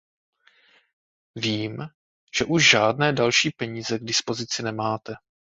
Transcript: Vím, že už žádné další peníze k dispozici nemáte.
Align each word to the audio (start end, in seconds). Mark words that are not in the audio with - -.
Vím, 1.35 1.87
že 2.37 2.45
už 2.45 2.69
žádné 2.69 3.13
další 3.13 3.49
peníze 3.51 3.99
k 3.99 4.03
dispozici 4.03 4.63
nemáte. 4.63 5.13